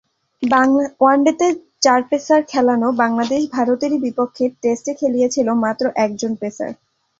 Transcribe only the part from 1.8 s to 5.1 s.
চার পেসার খেলানো বাংলাদেশ ভারতেরই বিপক্ষে টেস্টে